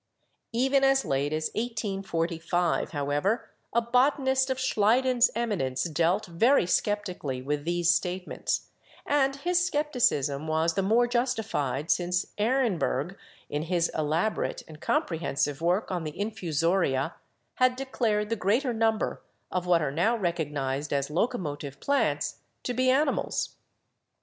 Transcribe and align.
Even 0.53 0.83
as 0.83 1.05
late 1.05 1.31
as 1.31 1.51
1845, 1.53 2.89
however, 2.89 3.51
a 3.71 3.81
botanist 3.83 4.49
of 4.49 4.57
Schleiden's 4.59 5.29
eminence 5.35 5.83
dealt 5.83 6.25
very 6.25 6.65
skeptically 6.65 7.39
with 7.39 7.65
these 7.65 7.91
statements, 7.93 8.69
and 9.05 9.35
his 9.35 9.63
skepticism 9.63 10.47
was 10.47 10.73
the 10.73 10.81
more 10.81 11.05
justified 11.05 11.91
since 11.91 12.33
Ehrenberg 12.39 13.15
in 13.47 13.61
his 13.61 13.91
elaborate 13.95 14.63
and 14.67 14.81
comprehen 14.81 15.35
sive 15.37 15.61
work 15.61 15.91
on 15.91 16.03
the 16.03 16.19
infusoria, 16.19 17.13
had 17.57 17.75
declared 17.75 18.31
the 18.31 18.35
greater 18.35 18.73
num 18.73 18.97
ber 18.97 19.21
of 19.51 19.67
what 19.67 19.83
are 19.83 19.91
now 19.91 20.17
recognised 20.17 20.91
as 20.91 21.11
locomotive 21.11 21.79
plants 21.79 22.39
to 22.63 22.73
be 22.73 22.89
animals. 22.89 23.55